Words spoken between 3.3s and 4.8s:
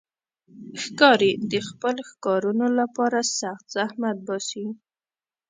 سخت زحمت باسي.